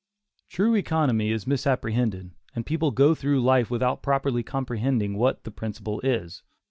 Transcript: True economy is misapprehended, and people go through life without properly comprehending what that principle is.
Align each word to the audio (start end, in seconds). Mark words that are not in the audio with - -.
True 0.49 0.73
economy 0.73 1.31
is 1.31 1.45
misapprehended, 1.45 2.31
and 2.55 2.65
people 2.65 2.89
go 2.89 3.13
through 3.13 3.39
life 3.43 3.69
without 3.69 4.01
properly 4.01 4.41
comprehending 4.41 5.15
what 5.15 5.43
that 5.43 5.51
principle 5.51 5.99
is. 6.03 6.41